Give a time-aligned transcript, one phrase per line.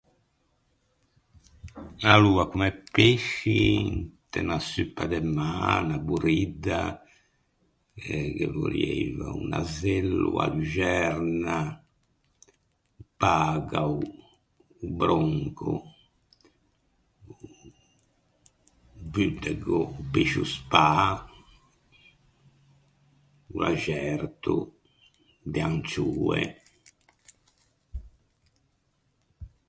[2.13, 5.47] Aloa comme pesci inte unna suppa de mâ,
[5.81, 6.79] unna boridda,
[8.37, 11.57] ghe vorrieiva un nasello, a luxerna,
[13.01, 13.97] o pagao,
[14.83, 15.71] o bronco,
[17.29, 17.31] o
[19.11, 20.89] budego, o pescio spâ,
[23.51, 24.55] o laxerto,
[25.51, 26.43] de ancioe.